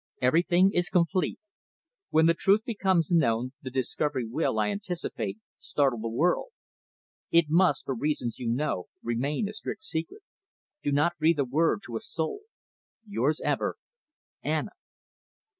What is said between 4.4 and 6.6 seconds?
I anticipate, startle the world.